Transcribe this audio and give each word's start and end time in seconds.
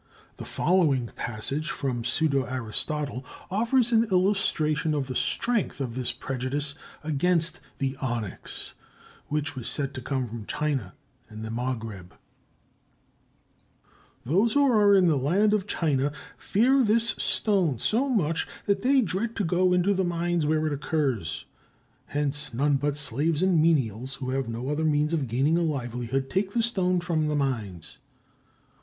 The 0.37 0.45
following 0.45 1.11
passage 1.15 1.69
from 1.69 2.03
pseudo 2.03 2.45
Aristotle 2.45 3.23
offers 3.51 3.91
an 3.91 4.05
illustration 4.05 4.95
of 4.95 5.05
the 5.05 5.13
strength 5.15 5.79
of 5.79 5.93
this 5.93 6.11
prejudice 6.11 6.73
against 7.03 7.59
the 7.77 7.95
onyx, 7.97 8.73
which 9.27 9.55
was 9.55 9.67
said 9.67 9.93
to 9.93 10.01
come 10.01 10.25
from 10.25 10.47
China 10.47 10.95
and 11.29 11.45
the 11.45 11.51
Magreb: 11.51 12.13
Those 14.25 14.53
who 14.53 14.65
are 14.71 14.95
in 14.95 15.05
the 15.05 15.17
land 15.17 15.53
of 15.53 15.67
China 15.67 16.11
fear 16.35 16.81
this 16.83 17.09
stone 17.19 17.77
so 17.77 18.09
much 18.09 18.47
that 18.65 18.81
they 18.81 19.01
dread 19.01 19.35
to 19.35 19.43
go 19.43 19.71
into 19.71 19.93
the 19.93 20.03
mines 20.03 20.47
where 20.47 20.65
it 20.65 20.73
occurs; 20.73 21.45
hence 22.07 22.55
none 22.55 22.77
but 22.77 22.95
slaves 22.97 23.43
and 23.43 23.61
menials, 23.61 24.15
who 24.15 24.31
have 24.31 24.49
no 24.49 24.69
other 24.69 24.83
means 24.83 25.13
of 25.13 25.27
gaining 25.27 25.59
a 25.59 25.61
livelihood, 25.61 26.27
take 26.27 26.53
the 26.53 26.63
stone 26.63 26.99
from 27.01 27.27
the 27.27 27.35
mines. 27.35 27.99